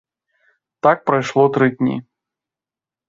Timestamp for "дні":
1.77-1.95